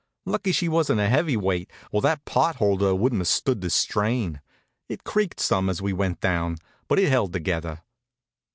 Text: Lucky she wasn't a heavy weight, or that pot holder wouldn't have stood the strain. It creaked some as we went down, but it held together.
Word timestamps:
Lucky 0.25 0.51
she 0.51 0.67
wasn't 0.67 0.99
a 0.99 1.07
heavy 1.07 1.37
weight, 1.37 1.69
or 1.91 2.01
that 2.01 2.25
pot 2.25 2.55
holder 2.55 2.95
wouldn't 2.95 3.19
have 3.21 3.27
stood 3.27 3.61
the 3.61 3.69
strain. 3.69 4.41
It 4.89 5.03
creaked 5.03 5.39
some 5.39 5.69
as 5.69 5.79
we 5.79 5.93
went 5.93 6.19
down, 6.21 6.57
but 6.87 6.97
it 6.97 7.07
held 7.09 7.33
together. 7.33 7.83